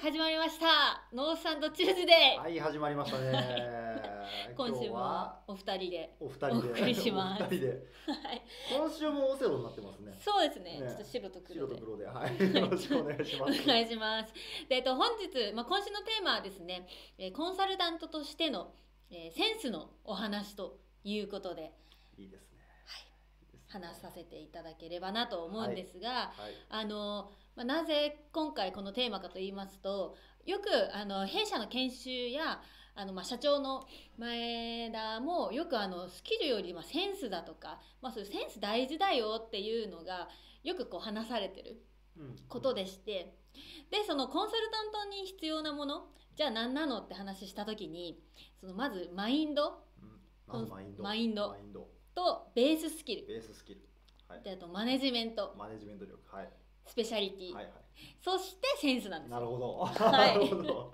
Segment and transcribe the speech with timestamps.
[0.00, 1.04] 始まりました。
[1.12, 3.32] ノースサンドチューズデー、はい、始まりましたね。
[4.56, 6.68] 今週もはお二人でお二人で。
[6.68, 7.42] お送りします。
[7.42, 7.60] はい。
[8.74, 10.16] 今週もオセロになってますね。
[10.18, 10.80] そうですね。
[10.80, 10.88] ね。
[10.88, 11.74] ちょっと白と黒で。
[11.74, 13.66] 白と黒で、はい、よろしくお願いします。
[13.66, 14.32] 願いします。
[14.68, 16.86] で、えっと、本日、まあ、今週のテーマはですね、
[17.18, 18.72] えーコンサルタントとしての、
[19.10, 21.72] えーセンスのお話ということで。
[22.16, 22.49] いいです
[23.70, 26.54] 話させていただければなと思うんですが、はい。
[26.68, 30.16] あの、まあ、なぜ今回このテーマかと言いますと
[30.46, 32.62] よくあの弊社の研修や
[32.94, 33.86] あの、まあ、社長の
[34.18, 40.28] 前田もよくあのスキルよりまあセンスだとか、まあ、そういうセンス大事だよっていうのが
[40.62, 41.82] よくこう話されてる
[42.16, 43.34] うんことでして
[43.90, 48.22] でそのコンサルタントに必要なものじゃあ何なのって話した時に
[48.60, 49.82] そのまずマインド
[50.50, 51.02] うんンド。
[51.02, 51.88] マインドマインド。
[52.14, 53.80] とベーススキルベーススキル。
[54.28, 54.42] はい。
[54.42, 56.18] であとマネジメントマネジメント力。
[56.34, 56.48] はい。
[56.86, 57.72] スペシャリティ、はいはい。
[58.22, 59.78] そしてセンスなんですよなるほど。
[60.04, 60.92] はい なるほど。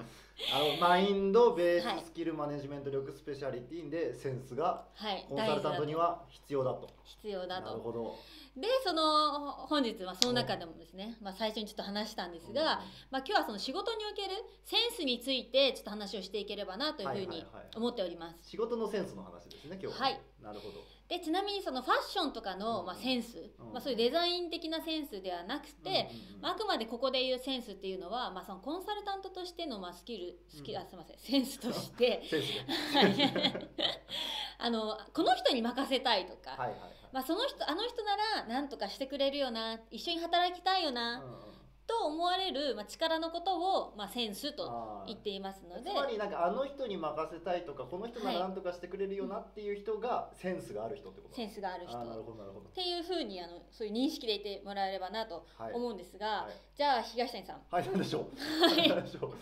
[0.52, 6.90] あのマインド、ベはいーススキル、マネジメント力、スペシャリティでセンスがはい、コンサルタントには必要だと。
[7.04, 7.82] 必要だなると。
[7.82, 8.16] ほど。
[8.54, 18.48] でその本日はその中でもですね、まあ、最初にちょっと話したんですが、まあ、今日はその仕事におけるセンスについてちょっと話をしていければなというふうにはいはいはい思っております。
[18.50, 20.20] 仕事のセンスの話ですね、今日はい。
[20.42, 20.84] なるほど。
[21.08, 23.72] でちなみにそのファッションとかの、うんまあ、センス、うん。
[23.72, 26.10] まあ、そういうデザイン的なセンスではなくて、
[26.42, 30.84] まあ、あくまでここで言うセンスっていうのは、まあ、そのコンサルタントとしての、まあ、スキルスキル、うん。
[30.84, 32.22] あすみませんセンスとして。
[34.58, 36.90] あのこの人に任せたいとか、はいはいはい。
[37.12, 41.22] まあ、その人あの人なら何とかしてくれるよな一緒に働きたいよな、
[41.86, 45.90] と思われる、まあ、力のことを、まあ、センスと言っていますので。
[45.90, 48.34] つまりなんかあの人に任せたいとかこの人なはい。
[48.34, 51.34] ら何とかしてくれるよなっていう人がセンスがある人ってこと？
[51.36, 51.96] センスがある人。
[51.98, 52.66] なるっほどなるほど。
[52.70, 55.72] ていうふうにあのそういう認識でいてもらえればなとはい。
[55.74, 56.52] 思うんですが、はい。
[56.76, 57.62] じゃあ東谷さん。
[57.70, 58.64] はい何でしょう？
[58.64, 59.32] はい何でしょう？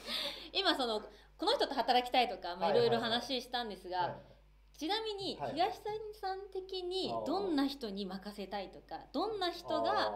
[0.52, 1.00] 今その
[1.36, 2.88] この人と働きたいとか、まあ、はいいはいはい。
[2.90, 4.78] ろいろ話したんですが、はい。
[4.78, 5.52] ちなみにはい。
[5.54, 10.12] 東谷さん的にどんな人に任せたいとかどんな人が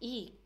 [0.00, 0.38] いい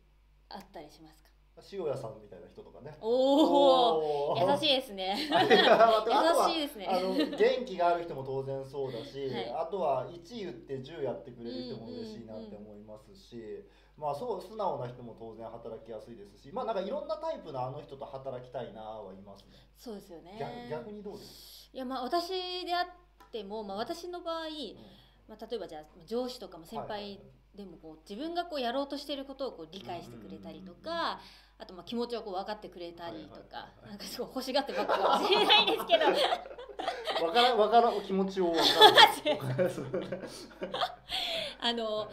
[0.49, 1.29] あったりしますか？
[1.71, 2.97] 塩屋さんみたいな人とかね。
[2.99, 5.15] おお優いしいですね。
[5.29, 9.49] 優しいですね あの元気がある人も当然そうだし、はい。
[9.51, 13.63] あとは1言って10やってくれる人も嬉しいなって思いますし、
[13.97, 19.57] まあそう素直な人も当然働きやすいですしまあなんかいろんなタイプのあの人と働きたいなはいますね。
[19.77, 20.37] そうですよね。
[20.39, 21.69] 逆逆にどうです？
[21.71, 22.29] いやまあ私
[22.65, 24.49] であっても、まあ、私の場合、か、
[25.27, 27.19] まあ、例えばじゃあ上司とかも先輩
[27.55, 31.19] でもこう自分がこうやろうとしていることをこう理解してくれたりとか
[31.59, 33.89] あとまあ気持ちをこう分かってくれたりとはいはいかはいはい。
[33.91, 36.05] なんかすごい欲しがってばっかかもしれないんですけど。
[37.25, 38.95] わからんわからん気持ちをわからん
[41.61, 42.09] あの、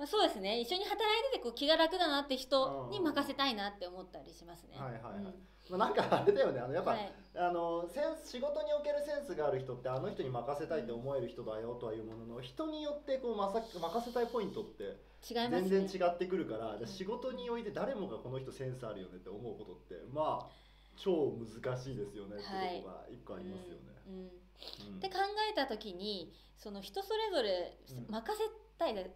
[0.00, 0.58] まあ、そうですね。
[0.58, 4.80] 一緒に働いててこう気が楽だなって人に任せたいなって思ったりしますね。
[4.80, 5.14] はいはいはい。
[5.20, 5.78] うん。
[5.78, 6.60] まあなんかあれだよね。
[6.60, 7.12] あのやっぱ、はい。
[7.36, 14.96] あのセンス仕事におけるセンスがある人ってあの人に任せたいって思える人だよとはいうものの人によってこうまさ任せたいポイントって。
[15.20, 20.50] 全然違ってくるから、じゃあ仕事において誰もがこの人センスあるよねって思うことってまあ
[20.96, 24.00] 超難しいですよねっていうことが一個ありますよね。
[24.08, 24.14] うん。
[24.14, 24.22] うん。
[24.22, 24.96] うん。
[24.96, 25.18] って考
[25.52, 28.06] えた時にその人それぞれうん。
[28.08, 28.44] 任せ
[28.78, 28.94] たい。
[28.94, 29.14] で、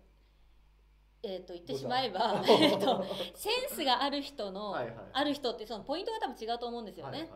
[1.24, 3.04] えー、と言ってしまえばは えーと
[3.34, 4.94] センスがある人の、はいはい。
[5.12, 7.30] ある人ってそのポイントが多分違うと思うんですよね。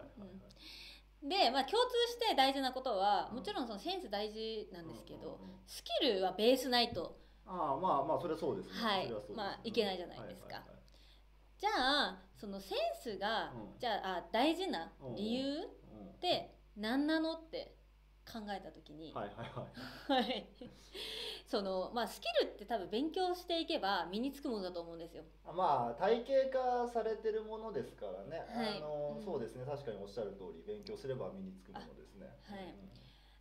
[1.23, 3.37] で、まあ、共通して大事なことはうん。
[3.37, 7.17] もちろんそのセンス大事なんですけど、スキルはベースないと。
[7.47, 8.75] ああまあまあそれはそうですね。
[8.75, 9.05] はい。
[9.05, 10.63] それはそうですまあいけないじゃないですか。
[11.57, 13.79] じゃあそのセンスが、うん。
[13.79, 17.75] じゃああ大事な理由っうんて何なのって
[18.33, 20.23] 考えた時に、はいはいはい。
[20.23, 20.49] はい、
[21.49, 25.25] そのまあスキルって多分勉強していけば身につくものだと思うんですよ。
[25.45, 28.77] まあ体系化されてるものですからね、はい。
[28.79, 29.25] あのうん。
[29.25, 29.65] そうですね。
[29.65, 32.27] 確かにおっしゃる通り勉強すれば身につくものですね。
[32.45, 32.75] はい。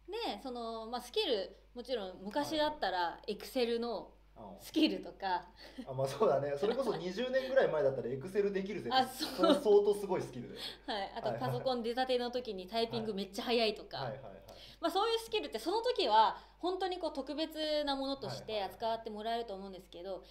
[0.08, 5.46] でその、まあ、スキルもちろん昔だったらエクセルのうんスキルとか、
[5.88, 6.54] あまあそうだね。
[6.58, 9.30] それこそ20年ぐらい前だったらエクセルできるぜあそう。
[9.30, 10.58] それ相当すごいスキルで。
[10.86, 14.37] はい、あとはいパソコン出たての時にタイピングめっちゃ速いとか、はいはいはい
[14.80, 20.24] まあ、そういうスキルってその時は本当にこう特別なものとして扱ってもらえると思うんですけど、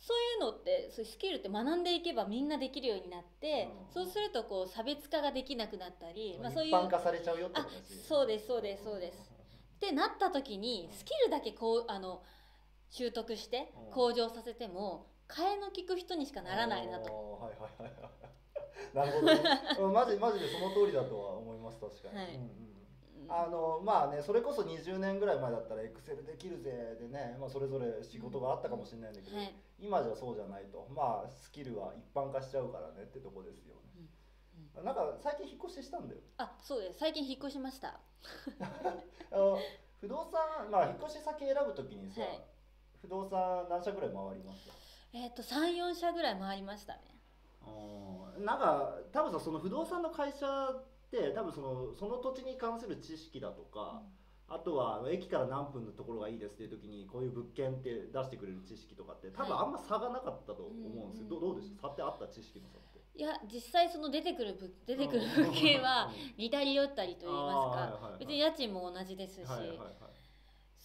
[0.00, 3.92] そういうのってそういうスキルって学んでいけばみんなできるようになって、うん。
[3.92, 7.68] そうするとこう差別化ができなくなったり、まあ、そういう一般化されちゃうよって話あ
[8.08, 9.18] そうですそうですそうです。
[9.18, 12.22] ってなった時にスキルだけこうあの
[12.88, 13.92] 習得してうん。
[13.92, 17.08] 向上させても替えの利く人にしかならないなと。
[17.08, 18.12] とはいはいはいはい。
[18.96, 19.42] なるほどね。
[19.78, 22.34] うんマジマジでその通りだとは思います確かに、はい。
[22.36, 22.79] うんうん
[23.32, 33.80] あのまあねそれこそ20年ぐらい前だったらエクセルできるぜでね、まあ、それぞれ仕事があったかもしれないんだけど、はい今じゃそうじゃないとまあスキルは一般化しちゃうからねってとこですよね。
[34.84, 36.20] なんか最近引っ越ししたんだよ。
[36.36, 36.98] あそうです。
[36.98, 37.98] 最近引っ越しました。
[39.32, 39.58] あの
[40.00, 42.40] 不動産まあ引っ越し先選ぶときにさ、はい。
[43.00, 45.18] 不動産何社ぐらい回りました？
[45.18, 47.00] えっ、と34社ぐらい回りましたね。
[48.38, 50.46] なんか多分さその不動産の会社
[51.10, 54.02] って多分そのその土地に関する知識だとか、
[54.48, 63.00] あとは駅から何分のところがいいですっていう時にこういう物件って出してくれる知識とかって多分はいあんま差がなかったと思うんですよ、うんどうどうでした差ってあった知識の差って。
[63.16, 70.09] いや実際その出てくる物出てくる物件は似たり寄ったりと言いますか、別に家賃も同じですし、はいはいはい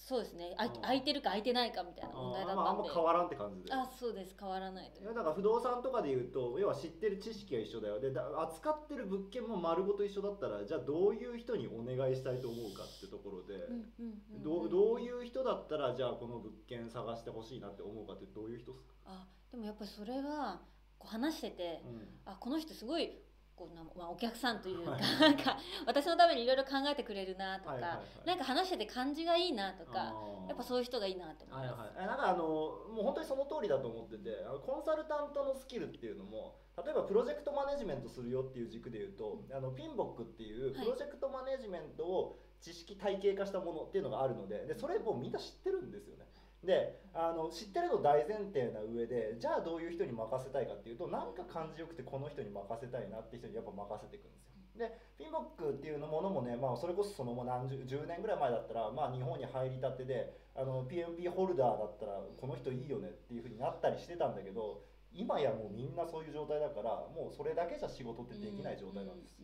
[0.05, 0.53] そうですね。
[0.59, 0.81] あうん。
[0.81, 3.73] 空いてるか空いてないかみたいな問題だあーまああったんでんま変わらんって感じで。
[3.73, 4.35] あそうです。
[4.39, 5.01] 変わらないと。
[5.01, 7.99] いやだから不動産とかで言うと要は知ってる知識が一緒だよ。
[7.99, 20.61] でだ扱ってる物件も丸ごと一緒だったらじゃあどういう人にお願いしたいと思うかってところで、うんうんうんどうどういう人だったらじゃあこの物件探してほしいなって思うかってどういう人っすか、あでもやっぱりそれは
[20.99, 21.81] こう話してて
[22.25, 23.24] あこの人すごい
[23.55, 25.01] こうな、まあ、お客さんというかはい。
[25.19, 28.27] なんか私のためにいろいろ考えてくれるなとか、はいはいはい。
[28.27, 30.13] なんか話してて感じがいいなとか
[30.47, 31.79] やっぱそういう人がいいなと思はいいます。
[31.79, 40.85] はいえなんかあのもう本当にその通りだと思っててあのコンサルタントのスキルっていうのも例えばプロジェクトマネジメントするよっていう軸で言うと、あのピンボックっていうはい。
[40.85, 46.24] プロジェクトマネジメントを知識体系化したものっていうのがあるのででそれもうみんな知ってるんですよね。
[46.65, 54.55] であの知ってるの大前提な上でじゃあどういう人に任せたいかっていうとなんか感じよくてこの人に任せたいなって人にやっぱ任せていくんですよ。
[54.75, 64.83] でピンボックっていうのものもね、まあ、それこそそのもう何十10年ぐらい前だったら、まあ、日本に入りたてであの PMP ホルダーだったらこの人いいよねっていうふうになったりしてたんだけど
[65.13, 69.39] 今やもうみんなそういう状態だからもうそれだけじゃ仕事ってできない状態なんです。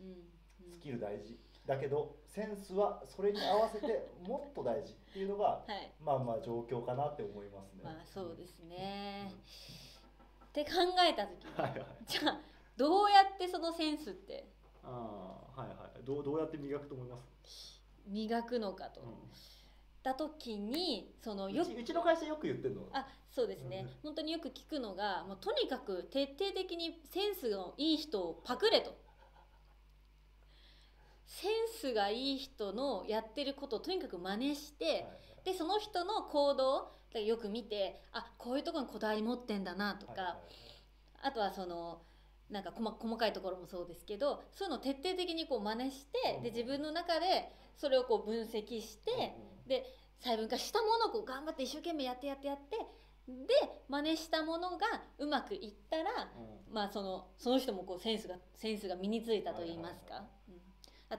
[0.70, 7.82] スキル大事だけどセンスはそれに合わせてもっと大事っていうのがはいまあまあ状況かなって思いますね。
[7.84, 9.32] まあそうですうんね。
[10.46, 10.70] って考
[11.08, 11.86] えた時にはいはい。
[12.06, 12.40] じゃあ
[12.76, 14.44] どうやってそのセンスって？
[14.82, 14.88] あ
[15.56, 16.04] あはいはい。
[16.04, 17.80] どうどうやって磨くと思います？
[18.08, 19.00] 磨くのかと。
[19.00, 19.04] う
[20.02, 22.82] た時にそのん、ようちうちの会社よく言ってるの。
[22.92, 28.94] あそうですね、本当によく聞くのがもうとにかく徹底的にセンスのいい人をパクれと
[31.82, 35.06] スがいい人のやってることをとにかく真似して、
[35.44, 40.38] でその人の行動よく見てあこういうところにこだわり持ってんだなとか、
[41.20, 42.02] あとはその
[42.50, 49.34] なんか細細かいところもそうですけどそういうのを徹底的にこう真似してで自分の中でそれをこう分析して
[49.66, 49.84] で
[50.20, 52.76] 細分化したものをこう頑張って一生懸命やってやってやって
[53.26, 53.54] で
[53.88, 54.86] 真似したものが
[55.18, 56.04] うまくいったら、
[56.70, 60.24] まあ、そのその人もこうセンスがセンスが身についたと言いますか、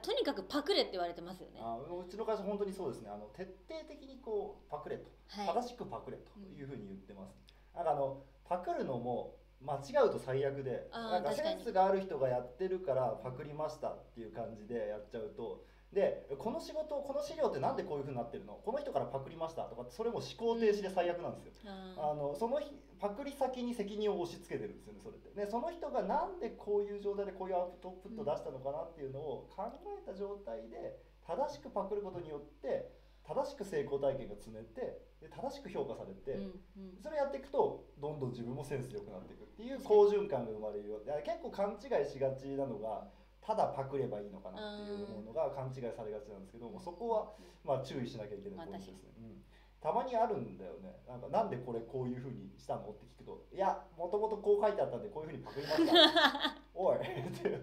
[0.00, 1.60] とにかくパクれって言われてますよね。
[1.60, 3.10] あうちの会社本当にそうですね。
[3.10, 5.46] あの徹底的にこうパクれと、はい。
[5.62, 7.34] 正しくパクれというふうに言ってます、
[7.74, 10.88] なんかあのパクるのも間違うと最悪で。
[10.92, 15.64] なんかセンスがある人がやってるからパクりましたっていう感じでやっちゃうと
[15.94, 18.58] でこの仕事この資料ってなんでこういうふうになってるの？
[18.64, 25.30] この人からパクりましたとかってそれも思考停止で最悪なんですよ、ああのその日パクリ先に責任を押し付けてるんですよねそれって。
[25.34, 32.90] でその人がなんでこういう状態でこういうアウトプット出したのかなっていうのを考えた状態で正しくパクることによって
[33.26, 37.02] 正しく成功体験が積めてで正しく評価されて、ーうんうん。
[37.02, 41.00] それやっていくとどんどん自分もセンス良くなっていくっていう好循環が生まれるよ。
[41.04, 43.06] いや結構勘違いしがちなのが
[43.46, 47.28] ただパクればいいのかなっていうのが勘違いされがちなんですけどもそこは
[47.64, 49.44] まあ注意しなきゃいけないポイントですね、うん、
[49.84, 50.96] たまにあるんだよね。
[51.06, 56.56] なんかなんでこれこういうふうにしたのって聞くといやもともとこう書いてあったんでこういうふうにパクりました。
[56.74, 56.96] おい。
[56.96, 57.60] って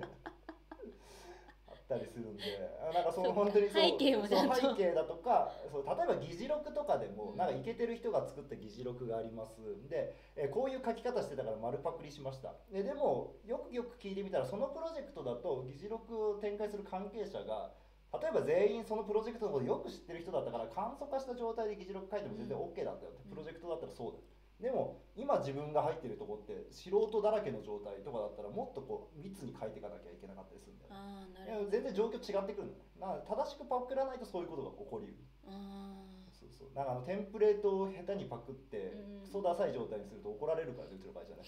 [1.91, 2.43] たりするんで
[2.79, 4.35] あなんかその本当にそう背景も背
[4.79, 7.37] 景だとかそう例えば議事録とかでも、うん。
[7.37, 12.53] なんかイケてる人が作った議事録がありますで、えーこういう書き方してたから丸パクリしました。
[12.71, 17.71] ででもよくよく聞いてみたらそのプロジェクトだと議事録を展開する関係者が
[18.19, 23.31] 例えば全員そのプロジェクトのことよく知ってる人だったから簡素化した状態で議事録書いても全然 OK だったよって、うん。
[23.31, 24.23] プロジェクトだったらそうだよ
[24.61, 30.93] でも今自分が入ってるとこって素人だらけの状態とかだったらもっとこう密に書いていかなきゃいけなかったりするんだよ。
[30.93, 31.71] あなるほど。
[31.71, 33.17] 全然状況違ってくるの。
[33.17, 35.17] で正しくパクらないとそういうことが起こりうる。
[35.49, 39.25] あそうそうなんかあのテンプレートを下手にパクってうん。
[39.25, 41.41] クソダサい状態にすると怒られるからねうちの会社ね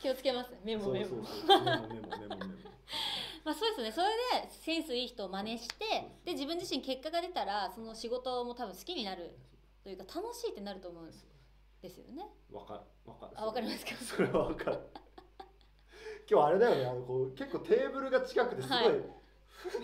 [0.00, 0.92] 気をつけますメモそう。
[0.94, 2.54] メモメモメモメモメモ。
[3.44, 3.92] まあそうですね。
[3.92, 4.08] それ
[4.42, 5.84] でセンスいい人を真似して
[6.24, 9.36] で自分自身結果が出たらその仕事も多分好きになる
[9.86, 11.12] というか楽しいってなると思うんで
[11.88, 12.26] すよね。
[12.50, 12.80] わかる。
[13.08, 13.32] わかる。
[13.36, 13.94] あわかりますか？
[14.02, 14.80] それはわかる。
[16.28, 18.92] 今日あれだよねあのこう結構テーブルが近くてすごい、はい。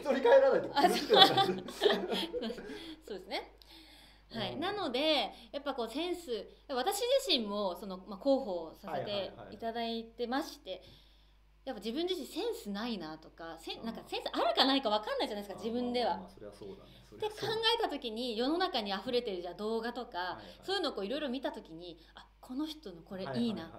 [0.03, 1.47] 取り替えらないと苦しくなっちゃう
[3.07, 3.53] そうですね。
[4.33, 4.61] はい、うん。
[4.61, 9.55] なのでやっぱこうセンス私自身もその、まあ、広報させはいはいてはい。
[9.55, 10.83] いただいてまして、
[11.65, 16.21] やっぱ自分自身センスないなとかせんなんかセンスあるかないか分かんないじゃないですか自分では。
[17.21, 17.37] で考
[17.79, 23.71] えた時に世の中に溢れてるじゃあ動画とか、はいはいそういうのをこういろいろ見た時にあこの人のこれいいな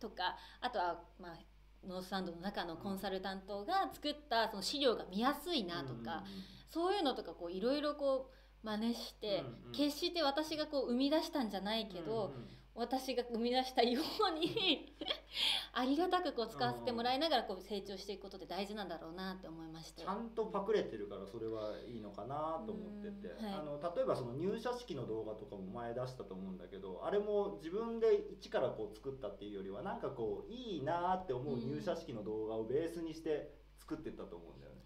[0.00, 1.38] とかあとはまあ
[1.86, 6.24] ノースサンドの中のコンサルタントが作ったその資料が見やすいなとか、
[6.68, 12.32] そういうのとかこういろいろこう真似して、決して私がこう生み出したんじゃないけど、
[12.76, 14.92] 私が生み出したように
[15.72, 20.02] ありがたくこう使わせてもらいながらこう成長していくことって大事なんだろうなって思いまして。
[20.02, 23.54] ちゃんとパクれてるからそれはいいのかなと思ってて、うんはい。
[23.54, 34.80] あの例えばその入社式の動画とかも前出したと思うんだけどあれも自分で一からこう作ったっていうよりはなんかこういいなって思う入社式の動画をベースにして作ってったと思うんだよね。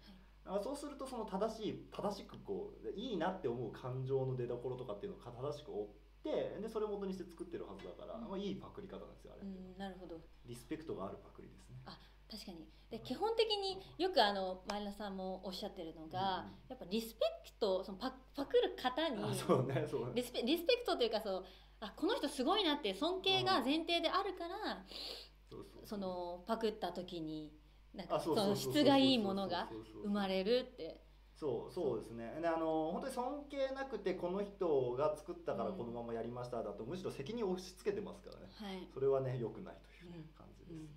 [0.63, 5.87] そうするとその正しい正しくこういいなって思う感情の出どころとかっていうのを正しく追っ
[6.23, 8.29] てでそれを元にして作ってるはずだから、うん。
[8.29, 9.45] まあ、いいパクリ方なんですよあれう。
[9.45, 10.19] んなるほど。
[10.45, 11.77] リスペクトがあるパクリですね。
[12.29, 12.67] 確かに。
[12.91, 20.11] で基本的によくあの前田さんもおっしゃってるのが、うんやっぱリスペクトそのパパクる方にあそうねそうね。
[20.15, 21.45] リスペリスペクトというかそう
[21.81, 24.85] あこの人すごいなって尊敬が前提であるから、
[25.85, 27.51] そのパクった時に
[27.95, 29.69] なんかあその質がいいものが
[30.03, 31.01] 生まれるって
[31.39, 31.99] そうそう。
[31.99, 32.37] ですね。
[32.41, 35.77] であの本当に尊敬なくてこの人が作ったからうん。
[35.77, 38.47] このままやりましただと、むしろ責任を押し付けてますからね。
[38.51, 40.87] はい、それはね良くないという感じですね、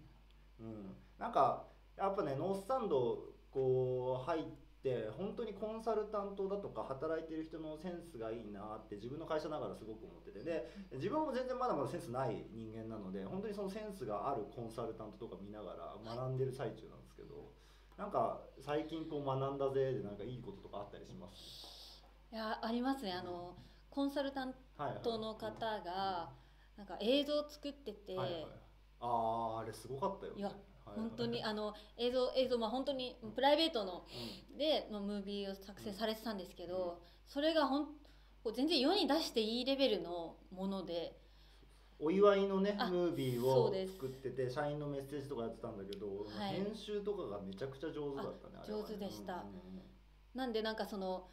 [0.61, 0.97] うん。
[1.19, 1.65] なんか
[1.97, 4.43] やっぱねノースサンドこう入っ
[4.83, 10.43] て本当にコンサルタントだとか働いてる人のセンスがいいなって自分の会社ながらすごく思ってて。
[10.43, 17.53] で自分も全然まだまだセンスない人間なので本当にそのセンスがあるコンサルタントとか見ながら学んでる最中なんですけど
[17.99, 22.03] なんか最近こう学んだぜでなんかいいこととかあったりします？
[22.33, 23.13] いやありますね。
[23.13, 23.55] あの
[23.91, 24.55] コンサルタン
[25.03, 26.31] トの方が
[26.77, 28.47] なんか映像作ってて、はいはい、
[29.01, 29.07] あ
[29.59, 30.57] ああれすごかったよねいやはい
[30.91, 31.01] はい。
[31.01, 34.05] 本当にあの映像映像まあ本当にプライベートの
[34.55, 37.89] うでのムービーを作成されてたんですけど、それがほん
[38.57, 41.22] 全然世に出していいレベルのものでん
[42.03, 46.55] お祝いのねあムービーを作ってて社員のメッセージとかやってたんだけど、はい。
[46.57, 49.35] 編集とかがめちゃくちゃ上手だったねね上手でした。
[49.35, 49.83] うんうんうん。
[50.35, 51.29] なんでなんかその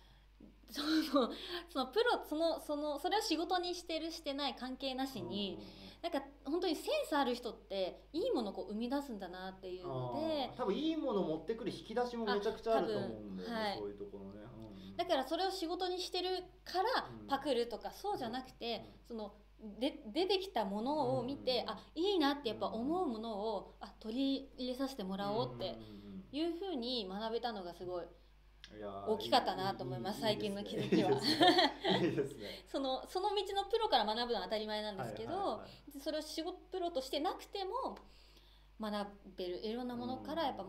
[0.69, 0.83] そ
[1.19, 1.29] の
[1.67, 5.57] そのプロそのそのそれを仕事にしてるしてない関係なしに、
[6.03, 13.77] なんか本当にセンスある人っていいものをこう生み出すんだなっていうので多分いいもの持ってくる引き出しもめちゃくちゃあると思うんだよね、はい。
[13.79, 14.95] そういうところね、うんうん。
[14.95, 16.29] だからそれを仕事にしてる
[16.63, 17.27] からうん。
[17.27, 19.17] パクるとかそうじゃなくてうん。
[19.17, 19.33] その
[19.79, 25.77] で出てきたものを見てうんあいいなってやっぱ思うものをあ取り入れさせてもらおうって
[26.31, 28.05] いうふうに学べたのがすごい
[29.07, 31.11] 大きかったなと思います最近の気づきは。
[32.71, 35.61] そのその道のプロから学ぶのは当たり前なんですけど、
[35.99, 37.97] それを仕事プロとしてなくても
[38.79, 40.65] 学べるいろんなものからやっぱ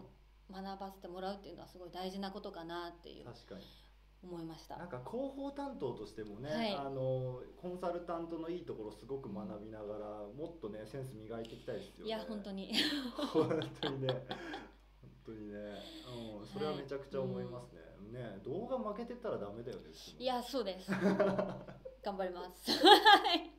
[0.50, 3.26] 学ばせてもらうっていうのはすごい大事なことかなっていう。
[3.26, 3.66] 確かに
[4.22, 4.76] 思いました。
[4.76, 6.74] なんか広報担当としてもね、はい。
[6.76, 12.06] あのコンサルタントのいいところすごく学びながらもっとねセンス磨いていきたいですよね。
[12.06, 12.72] いや本当に。
[13.32, 14.08] 本当にね。
[15.00, 15.58] 本当にね、
[16.40, 17.80] うん、それはめちゃくちゃ思いますね、
[18.18, 19.84] ね動画負けてたらダメだよね
[20.18, 20.90] いやそうです。
[22.02, 22.72] 頑張ります。
[22.84, 23.50] はい。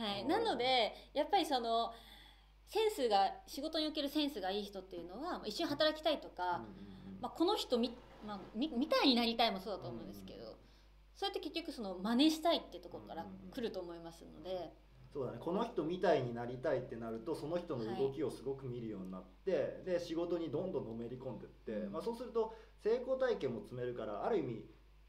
[0.00, 1.92] はいなのでやっぱりその
[2.66, 7.96] センスが仕事におけるセンスがいい人っていうのはまあ一緒に働きたいとうんか、うんうんまあ、この人み,、
[8.26, 10.56] まあ、みみたいになりたいもそうだと思うんですけど、
[11.14, 14.72] そうやって結局その真似したいってところから来ると思いますので、
[15.12, 15.38] そうだね。
[15.40, 21.92] この人みたいになりたいってなるとその人の動きをすごく見るようになって、で仕事にどんどんのめり込んでって、うん。
[21.92, 24.64] まあ、そうすると成功体験も積めるからある意味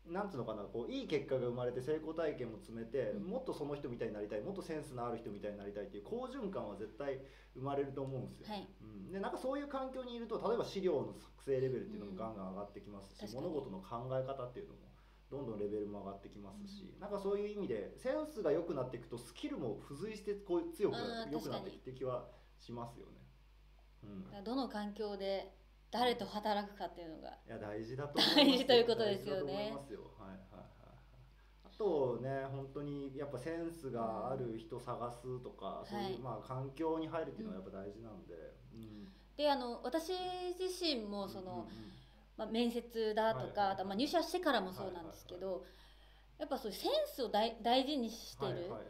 [0.07, 3.23] なんつうのかなこういい結果が生まれて成功体験も積めて、うん。
[3.23, 7.19] もっとその人みたいになりたいもっとセンスのある人みたいになりたいっていう好循環は絶対
[7.53, 8.55] 生まれると思うんですよ。
[8.55, 8.67] はい。
[8.81, 13.45] うん、でなんかそういう環境にいると例えば資料の作成レベルっていうのもガンガン上がってきますし、確かに。
[13.45, 14.79] 物事の考え方っていうのも
[15.29, 20.97] どんどんレベルも上がってきますし、なんかそういう意味でセンスが良くなっていくとスキルも付随してこう強く
[21.31, 21.71] 良くなって確かに。
[21.71, 22.27] きて気は
[22.59, 23.21] しますよね。
[24.03, 25.53] うん、どの環境で
[25.91, 28.45] 誰と働くかっていうのがいや大事だと思いますよ。
[28.45, 29.39] 大事ということですよね。
[29.39, 29.99] と思いますよ。
[30.17, 30.59] はいはいはい。
[30.59, 30.71] はい
[31.63, 36.17] あとね本当にやっぱセンスがある人探すとか、そういう、はい。
[36.19, 38.33] まあ環境に入るっていうのはやっぱ大事なんで、
[38.73, 39.07] うん。
[39.35, 40.11] であの私
[40.59, 41.91] 自身もその、うんうんうん。
[42.37, 45.65] まあ、面接だとか、はいはいまあ入社してからもそうなんですけど、
[46.39, 48.51] やっぱそういうセンスを大大事にしてる。
[48.53, 48.81] はいはいはい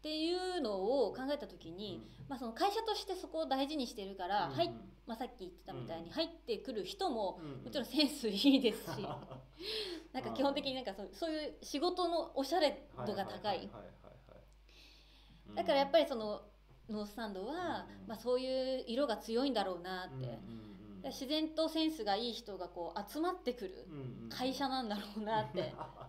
[0.00, 4.56] っていうのを考えた時に、まあ、その会社としてそこを大事にしてるから、うん。
[4.56, 4.70] はい
[5.06, 7.50] まあ、さっき言ってたみたいに入ってくる人もうん。
[7.52, 8.86] うんもちろんセンスいいですし
[10.12, 13.68] なんか基本的になんかそうそういう仕事のおしゃれ度が高い。
[15.54, 16.42] だからやっぱりその
[16.88, 20.38] ノースサンドは、うんまあ、そういう色が強いんだろうなって、
[21.08, 24.28] 自然とセンスがいい人がこう集まってくるうんうん。
[24.30, 25.74] 会社なんだろうなって、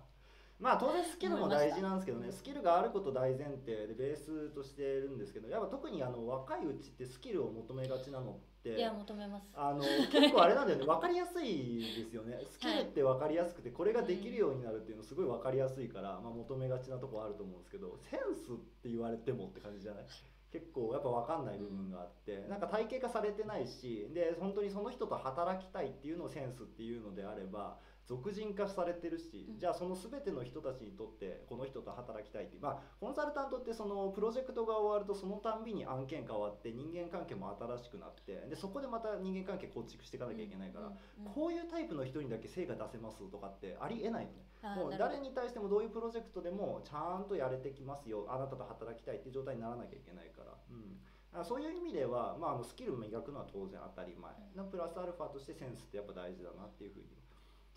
[0.62, 2.32] まあ当然スキルも大事なんですけどね。
[2.32, 9.48] スキルがあること大前提でベースとしてるんですけどやっぱ特にあの若いうちってスキルを求めがちなのっていや求めます。
[9.56, 10.86] あの結構あれなんだよね。
[10.86, 12.40] 分かりやすいですよね。
[12.52, 20.06] スキルって分かりやすくてこれができるようになるっていうのすごい分かりやすいから、まあ、求めがちなとこあると思うんですけどセンスって言われてもって感じじゃない？
[20.52, 29.60] 結構やっぱ分かんない部分があって、なんか体系化されてないしで本当にその人と働きたいっていうのをセンスっていうのであれば俗人化されてるし、うん。
[29.60, 32.62] じゃあその全ての人たちにとってこの人と働きたいっていう。
[32.62, 40.92] まあコンサルタントってそのプロジェクトが終わるとそのたんびに案件変わって人間関係も新しくなってでそこでまた人間関係構築していかなきゃいけないから、
[41.34, 44.46] こういうタイプの人にだけ成果出せますとかってありえないのね。
[44.76, 48.28] もう誰に対してもどういうプロジェクトでもちゃんとやれてきますよ。
[48.30, 54.32] あなたと働きたいっていう状態にならなきゃいけないから、うん、あそういう意味では、まあ、あのスキルを磨くのは当然当たり前。
[54.56, 57.06] のプラスアルファとしてセンスってやっぱ大事だなっていうふうに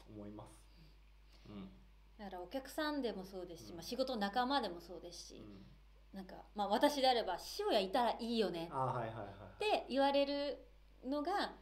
[0.09, 0.61] 思います。
[1.49, 1.69] うん。
[2.19, 3.77] だからお客さんでもそうですし、うん。
[3.77, 6.17] まあ、仕事仲間でもそうですし、うん。
[6.17, 10.65] なんか、まあ、私であれば「塩屋いたらいいよね」って言われる
[11.05, 11.57] のが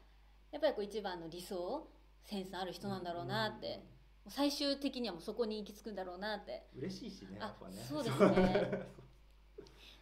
[0.50, 1.88] やっぱりこう一番の理想
[2.24, 3.82] センスのある人なんだろうなって、
[4.28, 6.68] 最終的にはもうそこに行き着くんだろうなって。
[6.74, 7.80] うん嬉しいしねやっぱね。
[7.82, 8.86] あそうですね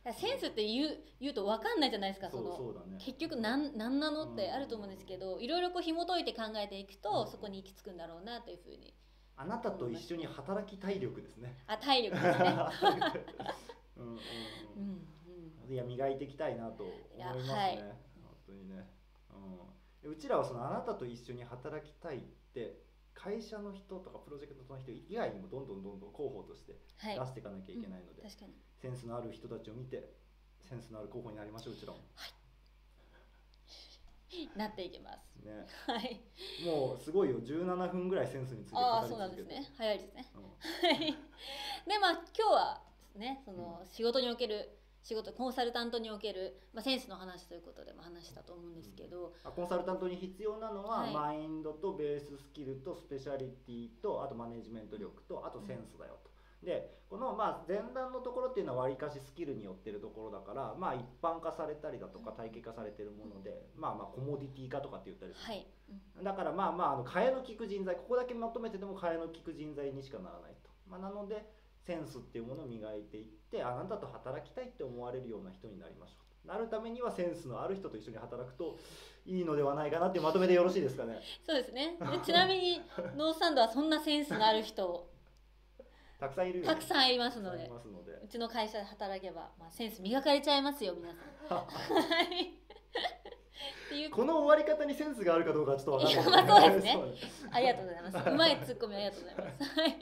[0.05, 2.97] センスって言う言うと分かんないじゃないですかそのそうだね。
[2.99, 8.95] 結局何何なのってあると思うんですけどいろいろこう紐解いて考えていくとそこに行き着くんだろうなというふうに。
[9.37, 11.57] あなたと一緒に働き体力ですね。
[11.67, 12.57] あ体力ですね。
[13.97, 14.19] うんうんう
[14.77, 15.11] うん
[15.71, 17.77] いや磨いていきたいなと思いますね、はい。
[17.77, 17.95] 本
[18.45, 18.85] 当にね、
[20.03, 22.21] うん、うちらはそのあなたと一緒に働きたいっ
[22.53, 22.83] て
[23.15, 30.15] 会社の人とかプロジェクトの人以外にもどんどんどんどん候補としてはい出していかなきゃいけないので、確かにセンスのある人たちを見て
[30.63, 31.99] センスのある候補になりましょううちらも
[34.57, 35.35] なっていきます。
[35.45, 36.21] ねはい。
[36.65, 39.69] もうすごいよ17分ぐらいセンスについて語ああそうなんですね。
[39.77, 40.31] 早いですね。
[40.37, 40.51] うん は
[40.95, 40.99] い。
[41.87, 42.83] でまあ今日は
[43.17, 51.15] ねその仕事における仕事コンサルタントにおける、まあ、センスの話ということでも話したと思うんですけど、あコンサルタントに必要なのは、はい。
[51.15, 56.31] マインドとベーススキルとスペシャリティとあとマネジメント力とあとセンスだよと。
[56.65, 65.67] でこのまあ前段のところっていうのはわりかしスキルによってるところだからまあ一般化されたりだとか体系化されてるもので、まあまあコモディティ化とかって言ったりする、はい。
[66.19, 71.45] うんだからまあまああの替えの利く人材ここだけまとめてても替えの利く人材にしかならないと、まあ、なので
[71.81, 78.79] センスっていうものを磨いていってあなたと働きたいって思われるような人になりましょうなるためにはセンスのある人と一緒に働くと
[79.27, 81.97] いいのではないかなってまとめでよろしいですかねそうですね。
[81.99, 82.81] でちなみに
[83.17, 85.09] ノースサンドはそんなセンスのある人
[86.19, 87.67] たくさんいるよ、たくさんいますので。
[87.69, 91.15] ますのでうちの会社で働けば、まあ、センス磨かれちゃいますよ皆
[91.49, 91.59] さん。
[91.59, 91.65] は
[92.23, 92.61] い。
[93.87, 96.99] っていうこの終わり方にセンスがあるかどうかはちょっとわかんないまあそうですね
[97.53, 98.31] ありがとうございます。
[98.31, 99.81] うまいツッコミありがとうございます。
[99.81, 99.91] はい。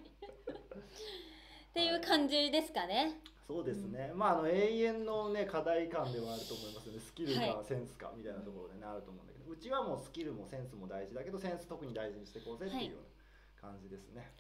[1.70, 3.20] っていう感じですかね。
[3.48, 7.00] そうですね、まああの永遠のね課題感ではあると思いますよね。
[7.00, 9.50] スキルかはセンスかみたいなところでね、あると思うんだけど。
[9.50, 14.30] うちはもうスキルもセンスも大事だけどセンス特に大事にしていこうぜっていうような感じですね、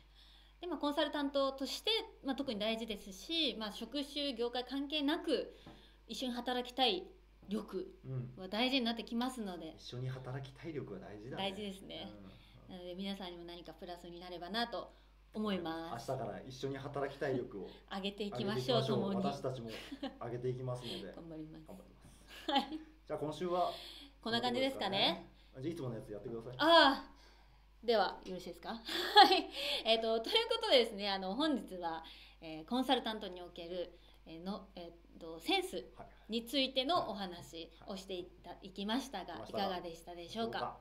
[0.60, 1.90] でまあ、コンサルタントとして、
[2.22, 5.56] まあ、特に大事ですし、まあ、職種業界関係なく
[6.06, 7.08] 一緒に働きたい
[7.48, 9.74] 力うんは大事になってきますので。
[9.78, 11.50] 一緒に働き体力は大事だね。
[11.50, 12.12] 大事ですね。
[12.68, 12.74] うん。
[12.74, 14.92] なので皆さんにも何かプラスになればなと
[15.34, 16.10] 思います。
[16.10, 18.98] 明日から一緒に働き体力を 上げてい上きましょうげていきましょう。
[18.98, 19.22] 共に。
[19.22, 19.70] 頑私たちも
[20.24, 21.12] 上げていきますので。
[21.28, 21.66] 張ります。
[21.66, 22.10] 頑張りま
[22.46, 22.50] す。
[22.50, 22.78] はい。
[23.06, 23.72] じゃあ今週は
[24.22, 25.30] こんな感じですかね。
[25.60, 26.54] じゃあいつものやつやってください。
[26.58, 27.18] ああ
[27.84, 28.70] ではよろしいですか？
[28.74, 28.78] は
[29.34, 29.48] い。
[29.84, 32.04] えっ、とということでですねあの本日は、
[32.40, 33.98] えーコンサルタントにおける、えー
[34.36, 40.76] のえー、とセンスはいについてのお話をしていったいきましたがはいいかがでしたでしょうか、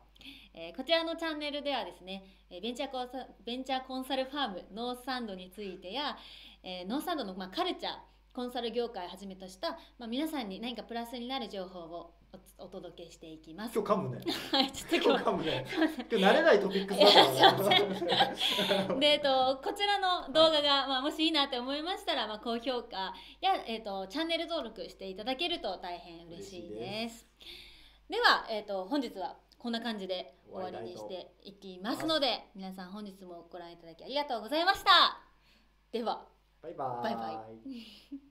[0.54, 6.18] えーこちらのチャンネルではですねえーベンチャーコンサベンチャーコンサルファームノースサンドについてや、
[6.64, 7.94] えーノースサンドの、まあ、カルチャー
[8.38, 12.14] コンサル業界をはじめとした、まあ、皆さんに何かプラスになる情報を
[12.60, 13.74] おお届けしていきます。
[13.74, 14.24] 今日噛むね
[14.54, 15.66] はい、ちょっと今日噛むね
[16.12, 27.26] 今日慣れないトピックスだった で、えっと、こちらの動画が、まあ、もしいいなって思いましたら、まあ、高評価や、えっと、チャンネル登録していただけると大変嬉しいです。
[28.08, 35.24] では、えっと、本日はこんな感じで終わりにしていきますので、皆さん本日もご覧いただきありがとうございました。
[35.92, 36.38] では。
[36.62, 38.27] バイバイバイバイ